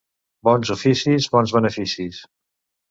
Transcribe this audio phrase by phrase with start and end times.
[0.49, 2.23] Bons oficis, bons beneficis.